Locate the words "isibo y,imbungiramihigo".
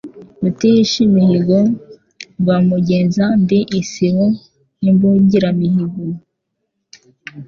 3.79-6.03